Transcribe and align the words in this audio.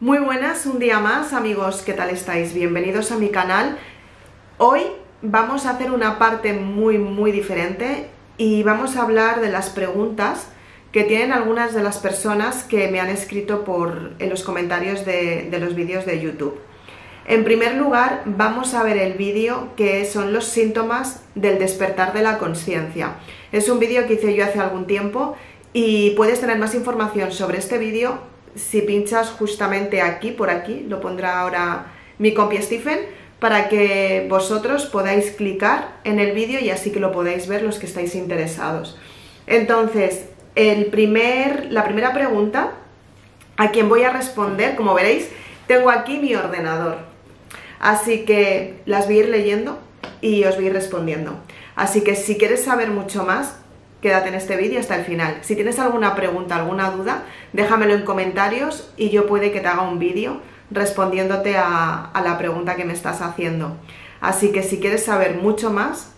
Muy 0.00 0.18
buenas, 0.18 0.64
un 0.64 0.78
día 0.78 1.00
más 1.00 1.32
amigos, 1.32 1.82
¿qué 1.82 1.92
tal 1.92 2.10
estáis? 2.10 2.54
Bienvenidos 2.54 3.10
a 3.10 3.16
mi 3.16 3.30
canal. 3.30 3.78
Hoy 4.56 4.82
vamos 5.22 5.66
a 5.66 5.70
hacer 5.70 5.90
una 5.90 6.20
parte 6.20 6.52
muy 6.52 6.98
muy 6.98 7.32
diferente 7.32 8.06
y 8.36 8.62
vamos 8.62 8.94
a 8.94 9.02
hablar 9.02 9.40
de 9.40 9.50
las 9.50 9.70
preguntas 9.70 10.50
que 10.92 11.02
tienen 11.02 11.32
algunas 11.32 11.74
de 11.74 11.82
las 11.82 11.98
personas 11.98 12.62
que 12.62 12.86
me 12.92 13.00
han 13.00 13.08
escrito 13.08 13.64
por, 13.64 14.12
en 14.20 14.30
los 14.30 14.44
comentarios 14.44 15.04
de, 15.04 15.48
de 15.50 15.58
los 15.58 15.74
vídeos 15.74 16.06
de 16.06 16.20
YouTube. 16.20 16.60
En 17.26 17.42
primer 17.42 17.74
lugar, 17.74 18.22
vamos 18.24 18.74
a 18.74 18.84
ver 18.84 18.98
el 18.98 19.14
vídeo 19.14 19.70
que 19.76 20.04
son 20.04 20.32
los 20.32 20.44
síntomas 20.44 21.24
del 21.34 21.58
despertar 21.58 22.12
de 22.12 22.22
la 22.22 22.38
conciencia. 22.38 23.16
Es 23.50 23.68
un 23.68 23.80
vídeo 23.80 24.06
que 24.06 24.14
hice 24.14 24.36
yo 24.36 24.44
hace 24.44 24.60
algún 24.60 24.86
tiempo 24.86 25.36
y 25.72 26.10
puedes 26.10 26.40
tener 26.40 26.56
más 26.56 26.76
información 26.76 27.32
sobre 27.32 27.58
este 27.58 27.78
vídeo 27.78 28.37
si 28.58 28.82
pinchas 28.82 29.30
justamente 29.30 30.02
aquí, 30.02 30.32
por 30.32 30.50
aquí, 30.50 30.84
lo 30.88 31.00
pondrá 31.00 31.40
ahora 31.40 31.92
mi 32.18 32.34
compi 32.34 32.60
Stephen, 32.60 32.98
para 33.38 33.68
que 33.68 34.26
vosotros 34.28 34.86
podáis 34.86 35.30
clicar 35.32 36.00
en 36.04 36.18
el 36.18 36.32
vídeo 36.32 36.60
y 36.60 36.70
así 36.70 36.90
que 36.90 37.00
lo 37.00 37.12
podáis 37.12 37.46
ver 37.46 37.62
los 37.62 37.78
que 37.78 37.86
estáis 37.86 38.14
interesados. 38.14 38.98
Entonces, 39.46 40.24
el 40.56 40.86
primer, 40.86 41.68
la 41.70 41.84
primera 41.84 42.12
pregunta 42.12 42.72
a 43.56 43.70
quien 43.70 43.88
voy 43.88 44.02
a 44.02 44.10
responder, 44.10 44.74
como 44.74 44.94
veréis, 44.94 45.28
tengo 45.66 45.90
aquí 45.90 46.18
mi 46.18 46.34
ordenador. 46.34 46.98
Así 47.78 48.24
que 48.24 48.80
las 48.86 49.06
voy 49.06 49.18
a 49.18 49.20
ir 49.20 49.28
leyendo 49.28 49.78
y 50.20 50.44
os 50.44 50.56
voy 50.56 50.64
a 50.64 50.68
ir 50.68 50.72
respondiendo. 50.72 51.38
Así 51.76 52.00
que 52.02 52.16
si 52.16 52.36
quieres 52.36 52.64
saber 52.64 52.90
mucho 52.90 53.24
más, 53.24 53.56
quédate 54.00 54.28
en 54.28 54.34
este 54.34 54.56
vídeo 54.56 54.80
hasta 54.80 54.96
el 54.96 55.04
final. 55.04 55.38
Si 55.42 55.54
tienes 55.54 55.78
alguna 55.78 56.14
pregunta, 56.14 56.56
alguna 56.56 56.90
duda, 56.90 57.24
déjamelo 57.52 57.94
en 57.94 58.04
comentarios 58.04 58.92
y 58.96 59.10
yo 59.10 59.26
puede 59.26 59.52
que 59.52 59.60
te 59.60 59.68
haga 59.68 59.82
un 59.82 59.98
vídeo 59.98 60.40
respondiéndote 60.70 61.56
a, 61.56 62.04
a, 62.04 62.22
la 62.22 62.38
pregunta 62.38 62.76
que 62.76 62.84
me 62.84 62.92
estás 62.92 63.22
haciendo. 63.22 63.76
Así 64.20 64.52
que 64.52 64.62
si 64.62 64.80
quieres 64.80 65.04
saber 65.04 65.36
mucho 65.36 65.70
más, 65.70 66.12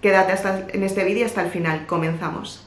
quédate 0.00 0.32
hasta, 0.32 0.66
en 0.72 0.82
este 0.82 1.04
vídeo 1.04 1.26
hasta 1.26 1.42
el 1.42 1.50
final. 1.50 1.86
Comenzamos. 1.86 2.66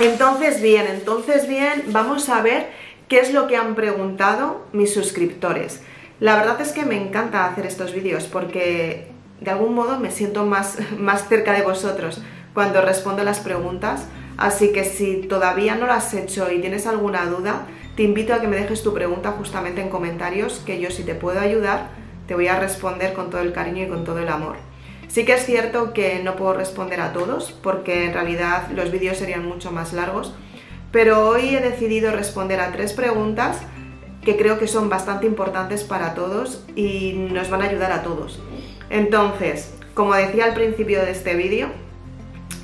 Entonces 0.00 0.62
bien, 0.62 0.86
entonces 0.88 1.46
bien, 1.46 1.84
vamos 1.88 2.30
a 2.30 2.40
ver 2.40 2.70
qué 3.08 3.20
es 3.20 3.34
lo 3.34 3.46
que 3.46 3.56
han 3.56 3.74
preguntado 3.74 4.66
mis 4.72 4.94
suscriptores. 4.94 5.82
La 6.20 6.36
verdad 6.36 6.60
es 6.60 6.72
que 6.72 6.84
me 6.84 6.96
encanta 6.96 7.44
hacer 7.44 7.66
estos 7.66 7.92
vídeos 7.92 8.24
porque 8.24 9.09
de 9.40 9.50
algún 9.50 9.74
modo 9.74 9.98
me 9.98 10.10
siento 10.10 10.44
más, 10.46 10.78
más 10.98 11.28
cerca 11.28 11.52
de 11.52 11.62
vosotros 11.62 12.22
cuando 12.54 12.80
respondo 12.82 13.22
las 13.22 13.40
preguntas, 13.40 14.06
así 14.36 14.72
que 14.72 14.84
si 14.84 15.22
todavía 15.22 15.76
no 15.76 15.86
lo 15.86 15.92
has 15.92 16.12
hecho 16.14 16.50
y 16.50 16.60
tienes 16.60 16.86
alguna 16.86 17.26
duda, 17.26 17.66
te 17.96 18.02
invito 18.02 18.34
a 18.34 18.40
que 18.40 18.48
me 18.48 18.56
dejes 18.56 18.82
tu 18.82 18.92
pregunta 18.92 19.32
justamente 19.32 19.80
en 19.80 19.88
comentarios, 19.88 20.60
que 20.66 20.80
yo 20.80 20.90
si 20.90 21.04
te 21.04 21.14
puedo 21.14 21.40
ayudar, 21.40 21.88
te 22.26 22.34
voy 22.34 22.48
a 22.48 22.58
responder 22.58 23.12
con 23.12 23.30
todo 23.30 23.40
el 23.40 23.52
cariño 23.52 23.84
y 23.84 23.88
con 23.88 24.04
todo 24.04 24.18
el 24.18 24.28
amor. 24.28 24.56
Sí 25.08 25.24
que 25.24 25.34
es 25.34 25.44
cierto 25.44 25.92
que 25.92 26.22
no 26.22 26.36
puedo 26.36 26.54
responder 26.54 27.00
a 27.00 27.12
todos, 27.12 27.52
porque 27.62 28.06
en 28.06 28.14
realidad 28.14 28.68
los 28.74 28.92
vídeos 28.92 29.16
serían 29.16 29.44
mucho 29.44 29.72
más 29.72 29.92
largos, 29.92 30.34
pero 30.92 31.28
hoy 31.28 31.54
he 31.54 31.60
decidido 31.60 32.12
responder 32.12 32.60
a 32.60 32.72
tres 32.72 32.92
preguntas 32.92 33.58
que 34.24 34.36
creo 34.36 34.58
que 34.58 34.68
son 34.68 34.88
bastante 34.88 35.26
importantes 35.26 35.82
para 35.82 36.14
todos 36.14 36.64
y 36.76 37.14
nos 37.32 37.48
van 37.50 37.62
a 37.62 37.66
ayudar 37.66 37.92
a 37.92 38.02
todos. 38.02 38.40
Entonces, 38.90 39.72
como 39.94 40.14
decía 40.14 40.44
al 40.44 40.54
principio 40.54 41.00
de 41.00 41.12
este 41.12 41.34
vídeo, 41.34 41.68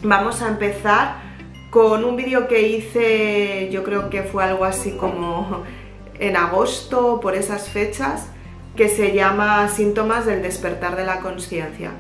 vamos 0.03 0.43
a 0.43 0.49
empezar 0.49 1.25
con 1.71 2.05
un 2.05 2.17
vídeo 2.17 2.49
que 2.49 2.69
hice, 2.69 3.69
yo 3.71 3.85
creo 3.85 4.11
que 4.11 4.23
fue 4.23 4.45
algo 4.45 4.65
así 4.65 4.93
como 4.93 5.65
en 6.19 6.37
agosto, 6.37 7.21
por 7.21 7.35
esas 7.35 7.69
fechas, 7.69 8.29
que 8.77 8.89
se 8.89 9.15
llama 9.15 9.69
Síntomas 9.69 10.27
del 10.27 10.43
despertar 10.43 10.97
de 10.97 11.05
la 11.05 11.21
conciencia. 11.21 11.93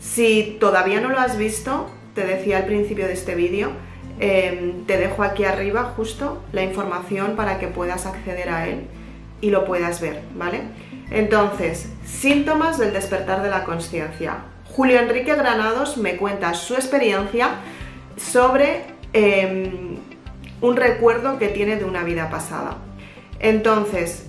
Si 0.00 0.56
todavía 0.60 1.00
no 1.00 1.08
lo 1.08 1.18
has 1.18 1.36
visto, 1.36 1.88
te 2.14 2.24
decía 2.26 2.58
al 2.58 2.66
principio 2.66 3.06
de 3.06 3.12
este 3.12 3.34
vídeo, 3.34 3.70
eh, 4.20 4.74
te 4.86 4.98
dejo 4.98 5.22
aquí 5.22 5.44
arriba 5.44 5.92
justo 5.96 6.42
la 6.52 6.62
información 6.62 7.34
para 7.36 7.58
que 7.58 7.68
puedas 7.68 8.06
acceder 8.06 8.50
a 8.50 8.68
él 8.68 8.82
y 9.40 9.50
lo 9.50 9.64
puedas 9.64 10.00
ver, 10.00 10.22
¿vale? 10.34 10.62
Entonces, 11.12 11.88
síntomas 12.06 12.78
del 12.78 12.94
despertar 12.94 13.42
de 13.42 13.50
la 13.50 13.64
conciencia. 13.64 14.38
Julio 14.74 14.98
Enrique 14.98 15.34
Granados 15.34 15.98
me 15.98 16.16
cuenta 16.16 16.54
su 16.54 16.74
experiencia 16.74 17.50
sobre 18.16 18.84
eh, 19.12 19.98
un 20.62 20.76
recuerdo 20.76 21.38
que 21.38 21.48
tiene 21.48 21.76
de 21.76 21.84
una 21.84 22.02
vida 22.02 22.30
pasada. 22.30 22.78
Entonces, 23.40 24.24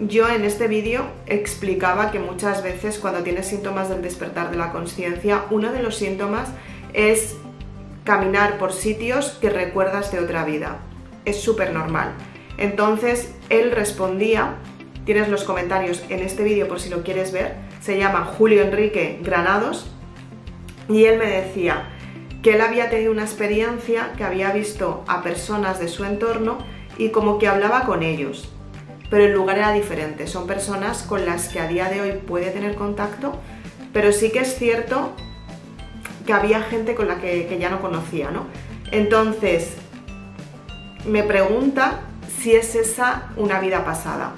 yo 0.00 0.28
en 0.28 0.44
este 0.44 0.68
vídeo 0.68 1.06
explicaba 1.26 2.10
que 2.10 2.18
muchas 2.18 2.62
veces 2.62 2.98
cuando 2.98 3.22
tienes 3.22 3.46
síntomas 3.46 3.88
del 3.88 4.02
despertar 4.02 4.50
de 4.50 4.58
la 4.58 4.72
conciencia, 4.72 5.44
uno 5.50 5.72
de 5.72 5.82
los 5.82 5.96
síntomas 5.96 6.48
es 6.92 7.36
caminar 8.04 8.58
por 8.58 8.74
sitios 8.74 9.38
que 9.40 9.48
recuerdas 9.48 10.12
de 10.12 10.20
otra 10.20 10.44
vida. 10.44 10.78
Es 11.24 11.40
súper 11.40 11.72
normal. 11.72 12.12
Entonces 12.58 13.34
él 13.48 13.72
respondía 13.72 14.56
Tienes 15.10 15.28
los 15.28 15.42
comentarios 15.42 16.04
en 16.08 16.20
este 16.20 16.44
vídeo 16.44 16.68
por 16.68 16.78
si 16.78 16.88
lo 16.88 17.02
quieres 17.02 17.32
ver. 17.32 17.56
Se 17.80 17.98
llama 17.98 18.32
Julio 18.38 18.62
Enrique 18.62 19.18
Granados 19.24 19.90
y 20.88 21.06
él 21.06 21.18
me 21.18 21.26
decía 21.26 21.88
que 22.44 22.54
él 22.54 22.60
había 22.60 22.90
tenido 22.90 23.10
una 23.10 23.24
experiencia 23.24 24.12
que 24.16 24.22
había 24.22 24.52
visto 24.52 25.02
a 25.08 25.24
personas 25.24 25.80
de 25.80 25.88
su 25.88 26.04
entorno 26.04 26.58
y 26.96 27.08
como 27.08 27.40
que 27.40 27.48
hablaba 27.48 27.86
con 27.86 28.04
ellos, 28.04 28.52
pero 29.10 29.24
el 29.24 29.32
lugar 29.32 29.58
era 29.58 29.72
diferente. 29.72 30.28
Son 30.28 30.46
personas 30.46 31.02
con 31.02 31.26
las 31.26 31.48
que 31.48 31.58
a 31.58 31.66
día 31.66 31.88
de 31.88 32.02
hoy 32.02 32.12
puede 32.12 32.52
tener 32.52 32.76
contacto, 32.76 33.32
pero 33.92 34.12
sí 34.12 34.30
que 34.30 34.38
es 34.38 34.54
cierto 34.54 35.10
que 36.24 36.32
había 36.32 36.62
gente 36.62 36.94
con 36.94 37.08
la 37.08 37.16
que, 37.16 37.48
que 37.48 37.58
ya 37.58 37.68
no 37.68 37.80
conocía, 37.80 38.30
¿no? 38.30 38.46
Entonces, 38.92 39.72
me 41.04 41.24
pregunta 41.24 42.02
si 42.38 42.54
es 42.54 42.76
esa 42.76 43.32
una 43.36 43.58
vida 43.58 43.84
pasada. 43.84 44.36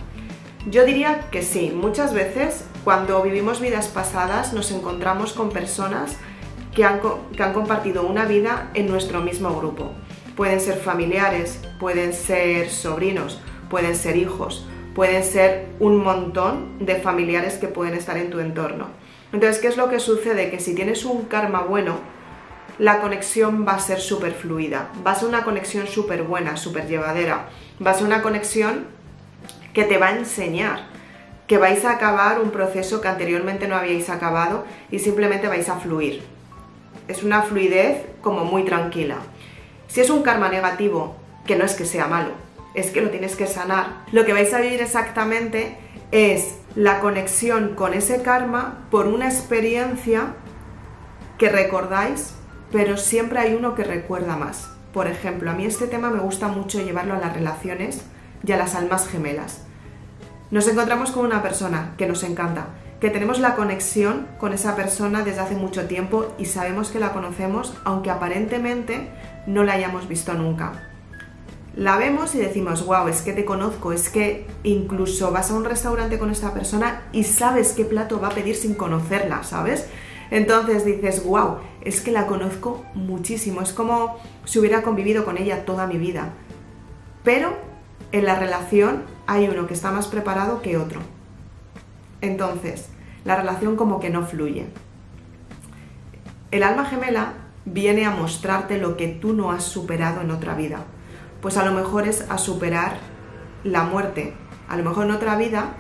Yo 0.70 0.84
diría 0.84 1.28
que 1.32 1.42
sí, 1.42 1.72
muchas 1.74 2.14
veces 2.14 2.64
cuando 2.84 3.20
vivimos 3.22 3.60
vidas 3.60 3.88
pasadas 3.88 4.52
nos 4.52 4.70
encontramos 4.70 5.32
con 5.32 5.50
personas 5.50 6.16
que 6.72 6.84
han, 6.84 7.00
compartido 7.52 8.06
una 8.06 8.26
vida 8.26 8.70
en 8.74 8.88
nuestro 8.88 9.20
mismo 9.20 9.54
grupo. 9.58 9.90
Pueden 10.36 10.60
ser 10.60 10.76
familiares, 10.76 11.60
pueden 11.80 12.12
ser 12.12 12.70
sobrinos, 12.70 13.40
pueden 13.70 13.96
ser 13.96 14.16
hijos, 14.16 14.64
pueden 14.94 15.24
ser 15.24 15.66
un 15.80 15.96
montón 15.98 16.78
de 16.78 16.94
familiares 16.94 17.54
que 17.54 17.66
pueden 17.66 17.94
estar 17.94 18.16
en 18.16 18.30
tu 18.30 18.38
entorno. 18.38 18.86
Entonces, 19.32 19.60
¿qué 19.60 19.66
es 19.66 19.76
lo 19.76 19.88
que 19.90 19.98
sucede? 19.98 20.50
Que 20.50 20.60
si 20.60 20.76
tienes 20.76 21.04
un 21.04 21.24
karma 21.24 21.62
bueno, 21.62 21.98
la 22.78 23.00
conexión 23.00 23.66
va 23.66 23.72
a 23.72 23.80
ser 23.80 24.00
súper 24.00 24.32
fluida, 24.32 24.90
va 25.04 25.10
a 25.10 25.16
ser 25.16 25.28
una 25.28 25.42
conexión 25.42 25.88
súper 25.88 26.22
buena, 26.22 26.56
súper 26.56 26.86
llevadera, 26.86 27.48
va 27.84 27.90
a 27.90 27.94
ser 27.94 28.06
una 28.06 28.22
conexión 28.22 29.01
que 29.72 29.84
te 29.84 29.98
va 29.98 30.08
a 30.08 30.16
enseñar 30.16 30.92
que 31.52 31.58
vais 31.58 31.84
a 31.84 31.92
acabar 31.92 32.40
un 32.40 32.50
proceso 32.50 33.02
que 33.02 33.08
anteriormente 33.08 33.68
no 33.68 33.76
habíais 33.76 34.08
acabado 34.08 34.64
y 34.90 35.00
simplemente 35.00 35.48
vais 35.48 35.68
a 35.68 35.76
fluir. 35.76 36.22
Es 37.08 37.22
una 37.22 37.42
fluidez 37.42 38.06
como 38.22 38.46
muy 38.46 38.64
tranquila. 38.64 39.16
Si 39.86 40.00
es 40.00 40.08
un 40.08 40.22
karma 40.22 40.48
negativo, 40.48 41.16
que 41.46 41.56
no 41.56 41.66
es 41.66 41.74
que 41.74 41.84
sea 41.84 42.06
malo, 42.06 42.30
es 42.74 42.90
que 42.90 43.02
lo 43.02 43.10
tienes 43.10 43.36
que 43.36 43.46
sanar, 43.46 44.04
lo 44.12 44.24
que 44.24 44.32
vais 44.32 44.54
a 44.54 44.60
vivir 44.60 44.80
exactamente 44.80 45.76
es 46.10 46.56
la 46.74 47.00
conexión 47.00 47.74
con 47.74 47.92
ese 47.92 48.22
karma 48.22 48.86
por 48.90 49.06
una 49.06 49.26
experiencia 49.26 50.34
que 51.36 51.50
recordáis, 51.50 52.34
pero 52.70 52.96
siempre 52.96 53.40
hay 53.40 53.54
uno 53.54 53.74
que 53.74 53.84
recuerda 53.84 54.36
más. 54.36 54.70
Por 54.94 55.06
ejemplo, 55.06 55.50
a 55.50 55.54
mí 55.54 55.66
este 55.66 55.86
tema 55.86 56.08
me 56.08 56.20
gusta 56.20 56.48
mucho 56.48 56.80
llevarlo 56.80 57.14
a 57.14 57.18
las 57.18 57.34
relaciones 57.34 58.02
y 58.42 58.52
a 58.52 58.56
las 58.56 58.74
almas 58.74 59.08
gemelas. 59.08 59.61
Nos 60.52 60.68
encontramos 60.68 61.12
con 61.12 61.24
una 61.24 61.42
persona 61.42 61.94
que 61.96 62.06
nos 62.06 62.22
encanta, 62.24 62.66
que 63.00 63.08
tenemos 63.08 63.40
la 63.40 63.54
conexión 63.54 64.28
con 64.38 64.52
esa 64.52 64.76
persona 64.76 65.24
desde 65.24 65.40
hace 65.40 65.54
mucho 65.54 65.86
tiempo 65.86 66.26
y 66.36 66.44
sabemos 66.44 66.90
que 66.90 67.00
la 67.00 67.14
conocemos 67.14 67.72
aunque 67.84 68.10
aparentemente 68.10 69.08
no 69.46 69.64
la 69.64 69.72
hayamos 69.72 70.08
visto 70.08 70.34
nunca. 70.34 70.90
La 71.74 71.96
vemos 71.96 72.34
y 72.34 72.38
decimos, 72.38 72.84
wow, 72.84 73.08
es 73.08 73.22
que 73.22 73.32
te 73.32 73.46
conozco, 73.46 73.94
es 73.94 74.10
que 74.10 74.46
incluso 74.62 75.32
vas 75.32 75.50
a 75.50 75.54
un 75.54 75.64
restaurante 75.64 76.18
con 76.18 76.28
esta 76.28 76.52
persona 76.52 77.00
y 77.12 77.24
sabes 77.24 77.72
qué 77.72 77.86
plato 77.86 78.20
va 78.20 78.28
a 78.28 78.34
pedir 78.34 78.54
sin 78.54 78.74
conocerla, 78.74 79.44
¿sabes? 79.44 79.86
Entonces 80.30 80.84
dices, 80.84 81.24
wow, 81.24 81.60
es 81.80 82.02
que 82.02 82.12
la 82.12 82.26
conozco 82.26 82.84
muchísimo, 82.92 83.62
es 83.62 83.72
como 83.72 84.18
si 84.44 84.58
hubiera 84.58 84.82
convivido 84.82 85.24
con 85.24 85.38
ella 85.38 85.64
toda 85.64 85.86
mi 85.86 85.96
vida. 85.96 86.34
Pero 87.24 87.56
en 88.12 88.26
la 88.26 88.38
relación 88.38 89.04
hay 89.26 89.48
uno 89.48 89.66
que 89.66 89.74
está 89.74 89.90
más 89.90 90.06
preparado 90.06 90.62
que 90.62 90.76
otro. 90.76 91.00
Entonces, 92.20 92.88
la 93.24 93.36
relación 93.36 93.76
como 93.76 94.00
que 94.00 94.10
no 94.10 94.26
fluye. 94.26 94.66
El 96.50 96.62
alma 96.62 96.84
gemela 96.84 97.34
viene 97.64 98.04
a 98.04 98.10
mostrarte 98.10 98.78
lo 98.78 98.96
que 98.96 99.08
tú 99.08 99.32
no 99.32 99.52
has 99.52 99.64
superado 99.64 100.20
en 100.20 100.30
otra 100.30 100.54
vida. 100.54 100.84
pues 101.40 101.56
a 101.56 101.64
lo 101.64 101.72
mejor 101.72 102.06
es 102.06 102.24
a 102.30 102.38
superar 102.38 102.98
la 103.64 103.82
muerte. 103.82 104.32
A 104.68 104.76
lo 104.76 104.84
mejor 104.84 105.06
en 105.06 105.10
otra 105.10 105.34
vida 105.36 105.74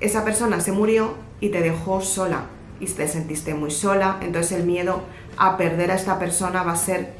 esa 0.00 0.24
persona 0.24 0.60
se 0.60 0.72
murió 0.72 1.14
y 1.40 1.50
te 1.50 1.60
dejó 1.60 2.00
sola 2.00 2.46
y 2.80 2.86
te 2.86 3.06
sentiste 3.06 3.54
muy 3.54 3.70
sola, 3.70 4.18
entonces 4.20 4.58
el 4.58 4.66
miedo 4.66 5.02
a 5.36 5.56
perder 5.56 5.92
a 5.92 5.94
esta 5.94 6.18
persona 6.18 6.64
va 6.64 6.72
a 6.72 6.76
ser 6.76 7.14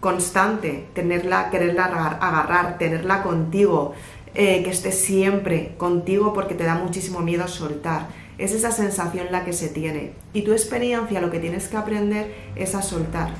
constante, 0.00 0.88
tenerla, 0.92 1.48
quererla 1.48 1.86
agarrar, 1.86 2.76
tenerla 2.76 3.22
contigo, 3.22 3.94
eh, 4.40 4.62
que 4.62 4.70
esté 4.70 4.92
siempre 4.92 5.74
contigo 5.78 6.32
porque 6.32 6.54
te 6.54 6.62
da 6.62 6.76
muchísimo 6.76 7.18
miedo 7.18 7.48
soltar. 7.48 8.06
Es 8.38 8.52
esa 8.52 8.70
sensación 8.70 9.26
la 9.32 9.44
que 9.44 9.52
se 9.52 9.68
tiene. 9.68 10.12
Y 10.32 10.42
tu 10.42 10.52
experiencia 10.52 11.20
lo 11.20 11.32
que 11.32 11.40
tienes 11.40 11.66
que 11.66 11.76
aprender 11.76 12.32
es 12.54 12.76
a 12.76 12.82
soltar, 12.82 13.32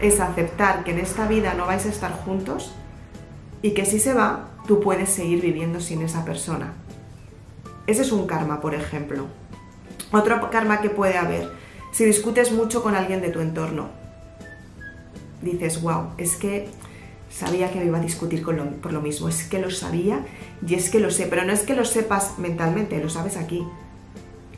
es 0.00 0.18
aceptar 0.18 0.82
que 0.82 0.90
en 0.90 0.98
esta 0.98 1.28
vida 1.28 1.54
no 1.54 1.66
vais 1.66 1.86
a 1.86 1.90
estar 1.90 2.10
juntos 2.24 2.74
y 3.62 3.70
que 3.70 3.84
si 3.84 4.00
se 4.00 4.14
va, 4.14 4.48
tú 4.66 4.80
puedes 4.80 5.10
seguir 5.10 5.40
viviendo 5.40 5.78
sin 5.78 6.02
esa 6.02 6.24
persona. 6.24 6.72
Ese 7.86 8.02
es 8.02 8.10
un 8.10 8.26
karma, 8.26 8.60
por 8.60 8.74
ejemplo. 8.74 9.28
Otro 10.10 10.50
karma 10.50 10.80
que 10.80 10.90
puede 10.90 11.18
haber, 11.18 11.52
si 11.92 12.04
discutes 12.04 12.50
mucho 12.50 12.82
con 12.82 12.96
alguien 12.96 13.20
de 13.20 13.28
tu 13.28 13.38
entorno, 13.38 13.90
dices, 15.40 15.80
wow, 15.80 16.14
es 16.18 16.34
que 16.34 16.68
sabía 17.32 17.72
que 17.72 17.78
me 17.78 17.86
iba 17.86 17.98
a 17.98 18.02
discutir 18.02 18.44
por 18.44 18.92
lo 18.92 19.00
mismo, 19.00 19.28
es 19.28 19.44
que 19.44 19.58
lo 19.58 19.70
sabía 19.70 20.24
y 20.66 20.74
es 20.74 20.90
que 20.90 21.00
lo 21.00 21.10
sé, 21.10 21.26
pero 21.26 21.44
no 21.44 21.52
es 21.52 21.60
que 21.60 21.74
lo 21.74 21.84
sepas 21.84 22.38
mentalmente, 22.38 23.02
lo 23.02 23.08
sabes 23.08 23.36
aquí, 23.36 23.66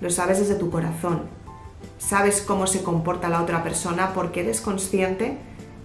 lo 0.01 0.11
sabes 0.11 0.41
desde 0.41 0.57
tu 0.57 0.71
corazón, 0.71 1.23
sabes 1.99 2.43
cómo 2.43 2.67
se 2.67 2.83
comporta 2.83 3.29
la 3.29 3.43
otra 3.43 3.63
persona 3.63 4.13
porque 4.13 4.41
eres 4.41 4.61
consciente 4.61 5.39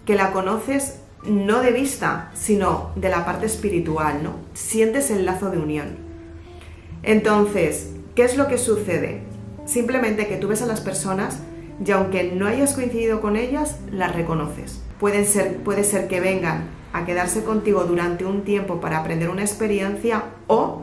que 0.06 0.16
la 0.16 0.32
conoces 0.32 1.00
no 1.24 1.62
de 1.62 1.72
vista, 1.72 2.32
sino 2.34 2.92
de 2.96 3.10
la 3.10 3.26
parte 3.26 3.46
espiritual, 3.46 4.24
¿no? 4.24 4.36
Sientes 4.54 5.12
el 5.12 5.26
lazo 5.26 5.52
de 5.52 5.60
unión. 5.60 5.98
Entonces, 7.04 7.92
¿qué 8.16 8.24
es 8.24 8.38
lo 8.38 8.48
que 8.48 8.58
sucede? 8.58 9.22
Simplemente 9.66 10.28
que 10.28 10.38
tú 10.38 10.48
ves 10.48 10.62
a 10.62 10.66
las 10.66 10.82
personas 10.82 11.40
y 11.86 11.92
aunque 11.92 12.32
no 12.32 12.48
hayas 12.48 12.74
coincidido 12.74 13.22
con 13.22 13.36
ellas, 13.36 13.78
las 13.92 14.16
reconoces. 14.16 14.82
Ser, 15.26 15.58
puede 15.58 15.84
ser 15.84 16.08
que 16.08 16.20
vengan 16.20 16.70
a 16.94 17.06
quedarse 17.06 17.44
contigo 17.44 17.84
durante 17.84 18.26
un 18.26 18.44
tiempo 18.44 18.82
para 18.82 19.00
aprender 19.00 19.30
una 19.30 19.42
experiencia 19.42 20.24
o 20.48 20.82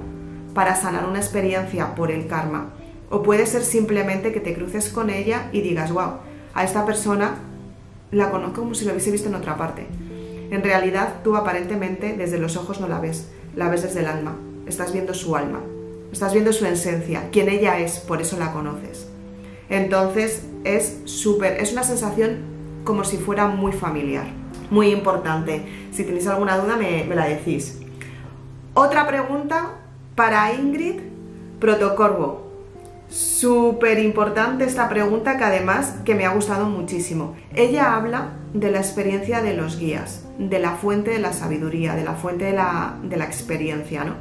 para 0.55 0.75
sanar 0.77 1.07
una 1.07 1.19
experiencia 1.19 1.95
por 1.95 2.11
el 2.11 2.27
karma. 2.27 2.71
O 3.11 3.23
puede 3.23 3.47
ser 3.47 3.63
simplemente 3.63 4.33
que 4.33 4.41
te 4.41 4.55
cruces 4.55 4.89
con 4.89 5.11
ella 5.11 5.49
y 5.53 5.61
digas, 5.61 5.93
wow, 5.93 6.15
a 6.55 6.65
esta 6.65 6.87
persona 6.87 7.35
la 8.11 8.31
conozco 8.31 8.63
como 8.63 8.75
si 8.75 8.85
la 8.85 8.93
hubiese 8.93 9.11
visto 9.11 9.29
en 9.29 9.35
otra 9.35 9.57
parte. 9.57 9.87
En 10.51 10.63
realidad 10.63 11.17
tú 11.23 11.37
aparentemente 11.37 12.15
desde 12.17 12.39
los 12.39 12.57
ojos 12.57 12.81
no 12.81 12.89
la 12.89 13.01
ves, 13.01 13.29
la 13.55 13.69
ves 13.69 13.83
desde 13.83 14.01
el 14.01 14.07
alma, 14.07 14.37
estás 14.67 14.93
viendo 14.93 15.13
su 15.13 15.37
alma, 15.37 15.61
estás 16.13 16.33
viendo 16.33 16.53
su 16.53 16.65
esencia, 16.67 17.29
quién 17.33 17.49
ella 17.49 17.79
es, 17.79 17.99
por 17.99 18.23
eso 18.23 18.39
la 18.39 18.53
conoces. 18.53 19.09
Entonces 19.69 20.43
es 20.65 21.01
súper, 21.05 21.61
es 21.61 21.73
una 21.73 21.83
sensación 21.83 22.56
como 22.87 23.05
si 23.05 23.19
fuera 23.19 23.49
muy 23.49 23.73
familiar, 23.73 24.27
muy 24.71 24.89
importante. 24.89 25.67
Si 25.93 26.05
tenéis 26.05 26.27
alguna 26.29 26.57
duda 26.57 26.77
me, 26.77 27.05
la 27.15 27.27
decís. 27.27 27.81
Otra 28.73 29.07
pregunta 29.07 29.73
para 30.15 30.55
Ingrid 30.55 31.01
Protocorvo. 31.61 32.47
Súper 33.09 33.99
importante 33.99 34.65
esta 34.65 34.89
pregunta 34.89 35.37
que 35.37 35.45
además 35.45 35.97
que 36.05 36.15
me 36.15 36.25
ha 36.25 36.33
gustado 36.33 36.67
muchísimo. 36.67 37.37
Ella 37.55 37.95
habla 37.95 38.31
de 38.55 38.71
la 38.71 38.79
experiencia 38.79 39.43
de 39.43 39.55
los 39.55 39.79
guías, 39.79 40.25
de 40.39 40.59
la 40.59 40.73
fuente 40.73 41.11
de 41.11 41.19
la 41.19 41.33
sabiduría, 41.33 41.95
de 41.95 42.05
la 42.05 42.15
fuente 42.15 42.47
de 42.47 42.53
la, 42.53 42.97
de 43.03 43.17
la 43.17 43.25
experiencia, 43.25 44.05
¿no? 44.05 44.15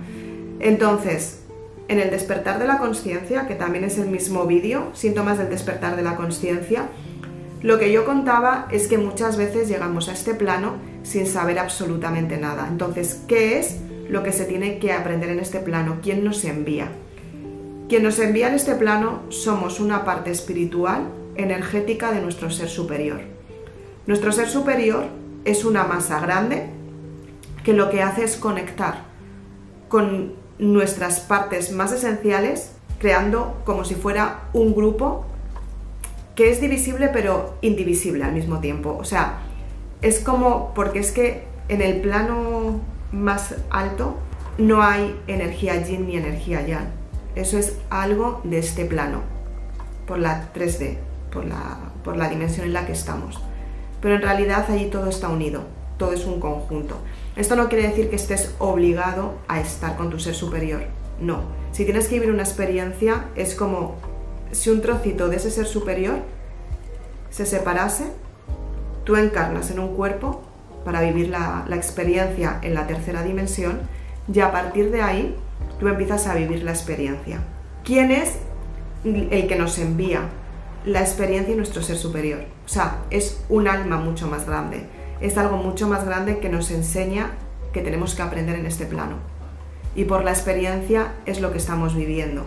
Entonces, 0.60 1.44
en 1.88 2.00
el 2.00 2.10
despertar 2.10 2.58
de 2.60 2.68
la 2.68 2.80
conciencia, 2.80 3.48
que 3.48 3.56
también 3.56 3.84
es 3.84 3.98
el 3.98 4.08
mismo 4.08 4.46
vídeo, 4.46 4.90
síntomas 4.94 5.38
del 5.38 5.50
despertar 5.50 5.96
de 5.96 6.04
la 6.04 6.16
conciencia, 6.16 6.90
lo 7.66 7.80
que 7.80 7.92
yo 7.92 8.06
contaba 8.06 8.68
es 8.70 8.88
que 8.88 9.00
muchas 9.00 9.38
veces 9.38 9.68
llegamos 9.68 10.08
a 10.08 10.12
este 10.12 10.36
plano 10.36 10.76
sin 11.02 11.26
saber 11.26 11.58
absolutamente 11.58 12.38
nada. 12.38 12.68
Entonces, 12.70 13.24
¿qué 13.28 13.58
es 13.58 13.78
lo 14.08 14.22
que 14.22 14.32
se 14.32 14.46
tiene 14.46 14.78
que 14.78 14.94
aprender 14.94 15.32
en 15.32 15.40
este 15.40 15.60
plano? 15.60 15.98
¿Quién 16.04 16.24
nos 16.24 16.46
envía? 16.46 16.90
Quien 17.90 18.04
nos 18.04 18.20
envía 18.20 18.50
en 18.50 18.54
este 18.54 18.76
plano 18.76 19.24
somos 19.30 19.80
una 19.80 20.06
parte 20.06 20.30
espiritual, 20.30 21.08
energética 21.38 22.12
de 22.12 22.22
nuestro 22.22 22.52
ser 22.52 22.70
superior. 22.70 23.22
Nuestro 24.06 24.32
ser 24.32 24.48
superior 24.48 25.06
es 25.44 25.66
una 25.66 25.86
masa 25.86 26.20
grande 26.20 26.68
que 27.64 27.74
lo 27.74 27.90
que 27.90 28.04
hace 28.04 28.26
es 28.26 28.36
conectar 28.36 29.06
con 29.90 30.34
nuestras 30.60 31.20
partes 31.20 31.72
más 31.72 31.92
esenciales, 31.92 32.74
creando 33.00 33.60
como 33.66 33.86
si 33.86 33.96
fuera 33.96 34.42
un 34.54 34.76
grupo 34.76 35.26
que 36.36 36.52
es 36.52 36.62
divisible 36.62 37.10
pero 37.12 37.56
indivisible 37.62 38.24
al 38.24 38.34
mismo 38.34 38.60
tiempo. 38.60 38.98
O 39.00 39.04
sea, 39.04 39.40
es 40.02 40.20
como, 40.20 40.74
porque 40.74 41.00
es 41.00 41.12
que 41.12 41.44
en 41.70 41.82
el 41.82 42.02
plano 42.02 42.82
más 43.12 43.56
alto 43.70 44.18
no 44.58 44.82
hay 44.82 45.20
energía 45.28 45.82
yin 45.84 46.08
ni 46.08 46.18
energía 46.18 46.66
yang 46.66 47.06
eso 47.36 47.58
es 47.58 47.76
algo 47.90 48.40
de 48.46 48.60
este 48.60 48.86
plano, 48.86 49.20
por 50.08 50.20
la 50.20 50.54
3D, 50.54 50.96
por 51.32 51.46
la, 51.46 51.80
por 52.04 52.16
la 52.16 52.30
dimensión 52.30 52.66
en 52.66 52.74
la 52.74 52.86
que 52.86 52.94
estamos. 52.94 53.42
Pero 54.02 54.16
en 54.16 54.22
realidad 54.22 54.66
allí 54.70 54.86
todo 54.86 55.10
está 55.10 55.28
unido, 55.28 55.64
todo 55.98 56.14
es 56.14 56.26
un 56.26 56.40
conjunto. 56.40 56.98
Esto 57.36 57.58
no 57.58 57.68
quiere 57.68 57.90
decir 57.90 58.10
que 58.10 58.16
estés 58.16 58.56
obligado 58.60 59.34
a 59.50 59.60
estar 59.60 59.98
con 59.98 60.10
tu 60.10 60.20
ser 60.20 60.34
superior, 60.34 60.84
no. 61.20 61.42
Si 61.74 61.84
tienes 61.84 62.08
que 62.08 62.16
vivir 62.16 62.32
una 62.34 62.44
experiencia, 62.44 63.26
es 63.36 63.54
como 63.54 63.96
si 64.56 64.70
un 64.70 64.82
trocito 64.82 65.28
de 65.28 65.38
ese 65.38 65.52
ser 65.52 65.68
superior 65.68 66.20
se 67.30 67.46
separase, 67.46 68.06
tú 69.04 69.16
encarnas 69.18 69.70
en 69.70 69.80
un 69.80 69.96
cuerpo 69.96 70.42
para 70.84 71.02
vivir 71.02 71.30
la, 71.30 71.66
experiencia 71.72 72.60
en 72.62 72.74
la 72.74 72.88
tercera 72.88 73.24
dimensión 73.24 73.82
y 74.32 74.40
a 74.40 74.52
partir 74.52 74.92
de 74.92 75.02
ahí 75.02 75.36
tú 75.80 75.88
empiezas 75.88 76.28
a 76.28 76.36
vivir 76.36 76.64
la 76.64 76.72
experiencia. 76.72 77.40
¿Quién 77.84 78.12
es 78.12 78.38
el 79.04 79.48
que 79.48 79.56
nos 79.58 79.78
envía 79.78 80.22
la 80.86 81.02
experiencia 81.02 81.54
y 81.54 81.58
nuestro 81.58 81.82
ser 81.82 81.98
superior? 81.98 82.46
O 82.66 82.70
sea, 82.70 83.00
es 83.10 83.44
un 83.50 83.68
alma 83.68 83.98
mucho 83.98 84.28
más 84.28 84.46
grande, 84.46 84.86
es 85.22 85.38
algo 85.38 85.58
mucho 85.58 85.88
más 85.88 86.06
grande 86.06 86.40
que 86.40 86.50
nos 86.50 86.72
enseña 86.72 87.32
que 87.74 87.82
tenemos 87.82 88.16
que 88.16 88.22
aprender 88.22 88.58
en 88.58 88.66
este 88.66 88.86
plano. 88.86 89.18
Y 89.96 90.06
por 90.06 90.24
la 90.24 90.32
experiencia 90.32 91.14
es 91.26 91.42
lo 91.42 91.52
que 91.52 91.58
estamos 91.58 91.96
viviendo. 91.96 92.46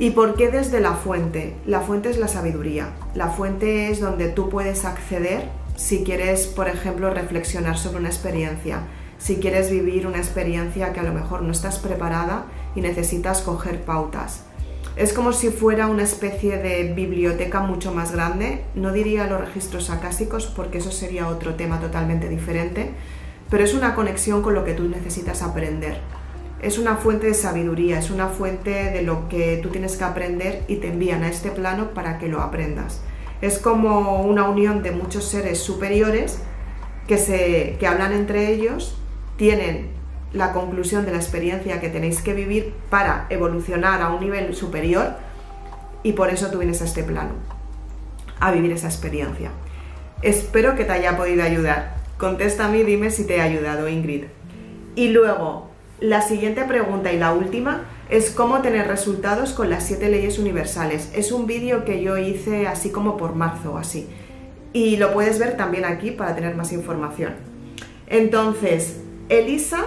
¿Y 0.00 0.10
por 0.10 0.34
qué 0.34 0.48
desde 0.48 0.80
la 0.80 0.94
fuente? 0.94 1.54
La 1.64 1.82
fuente 1.82 2.10
es 2.10 2.18
la 2.18 2.26
sabiduría. 2.26 2.88
La 3.14 3.28
fuente 3.28 3.90
es 3.90 4.00
donde 4.00 4.30
tú 4.30 4.48
puedes 4.48 4.84
acceder 4.84 5.48
si 5.76 6.02
quieres, 6.02 6.48
por 6.48 6.66
ejemplo, 6.66 7.10
reflexionar 7.10 7.78
sobre 7.78 7.98
una 7.98 8.08
experiencia 8.08 8.82
si 9.20 9.36
quieres 9.36 9.70
vivir 9.70 10.06
una 10.06 10.16
experiencia 10.16 10.92
que 10.92 11.00
a 11.00 11.02
lo 11.02 11.12
mejor 11.12 11.42
no 11.42 11.52
estás 11.52 11.78
preparada 11.78 12.46
y 12.74 12.80
necesitas 12.80 13.42
coger 13.42 13.82
pautas. 13.82 14.44
Es 14.96 15.12
como 15.12 15.32
si 15.32 15.50
fuera 15.50 15.86
una 15.86 16.02
especie 16.02 16.56
de 16.56 16.94
biblioteca 16.94 17.60
mucho 17.60 17.92
más 17.92 18.12
grande, 18.12 18.64
no 18.74 18.92
diría 18.92 19.26
los 19.26 19.40
registros 19.40 19.90
acásicos 19.90 20.46
porque 20.46 20.78
eso 20.78 20.90
sería 20.90 21.28
otro 21.28 21.54
tema 21.54 21.80
totalmente 21.80 22.28
diferente, 22.28 22.92
pero 23.50 23.62
es 23.62 23.74
una 23.74 23.94
conexión 23.94 24.40
con 24.40 24.54
lo 24.54 24.64
que 24.64 24.72
tú 24.72 24.84
necesitas 24.84 25.42
aprender. 25.42 26.00
Es 26.62 26.78
una 26.78 26.96
fuente 26.96 27.26
de 27.26 27.34
sabiduría, 27.34 27.98
es 27.98 28.10
una 28.10 28.28
fuente 28.28 28.90
de 28.90 29.02
lo 29.02 29.28
que 29.28 29.58
tú 29.62 29.70
tienes 29.70 29.96
que 29.96 30.04
aprender 30.04 30.62
y 30.68 30.76
te 30.76 30.88
envían 30.88 31.22
a 31.22 31.28
este 31.28 31.50
plano 31.50 31.94
para 31.94 32.18
que 32.18 32.28
lo 32.28 32.40
aprendas. 32.40 33.00
Es 33.40 33.58
como 33.58 34.22
una 34.22 34.48
unión 34.48 34.82
de 34.82 34.90
muchos 34.90 35.24
seres 35.24 35.58
superiores 35.58 36.38
que, 37.06 37.16
se, 37.16 37.76
que 37.80 37.86
hablan 37.86 38.12
entre 38.12 38.52
ellos 38.52 38.96
tienen 39.36 39.88
la 40.32 40.52
conclusión 40.52 41.06
de 41.06 41.12
la 41.12 41.16
experiencia 41.16 41.80
que 41.80 41.88
tenéis 41.88 42.20
que 42.20 42.34
vivir 42.34 42.74
para 42.90 43.26
evolucionar 43.30 44.02
a 44.02 44.10
un 44.10 44.20
nivel 44.20 44.54
superior 44.54 45.14
y 46.02 46.12
por 46.12 46.28
eso 46.28 46.50
tú 46.50 46.58
vienes 46.58 46.82
a 46.82 46.84
este 46.84 47.02
plano, 47.02 47.32
a 48.38 48.52
vivir 48.52 48.72
esa 48.72 48.86
experiencia. 48.86 49.50
Espero 50.22 50.76
que 50.76 50.84
te 50.84 50.92
haya 50.92 51.16
podido 51.16 51.42
ayudar. 51.42 51.96
Contéstame 52.18 52.78
y 52.78 52.84
dime 52.84 53.10
si 53.10 53.26
te 53.26 53.36
he 53.36 53.40
ayudado, 53.40 53.88
Ingrid. 53.88 54.24
Y 54.94 55.08
luego, 55.08 55.69
la 56.00 56.22
siguiente 56.22 56.64
pregunta 56.64 57.12
y 57.12 57.18
la 57.18 57.32
última 57.32 57.82
es 58.08 58.30
cómo 58.30 58.60
tener 58.60 58.88
resultados 58.88 59.52
con 59.52 59.70
las 59.70 59.86
siete 59.86 60.08
leyes 60.08 60.38
universales. 60.38 61.10
Es 61.14 61.30
un 61.30 61.46
vídeo 61.46 61.84
que 61.84 62.02
yo 62.02 62.16
hice 62.16 62.66
así 62.66 62.90
como 62.90 63.16
por 63.16 63.34
marzo, 63.34 63.76
así. 63.76 64.08
Y 64.72 64.96
lo 64.96 65.12
puedes 65.12 65.38
ver 65.38 65.56
también 65.56 65.84
aquí 65.84 66.10
para 66.10 66.34
tener 66.34 66.54
más 66.54 66.72
información. 66.72 67.34
Entonces, 68.06 69.00
Elisa 69.28 69.84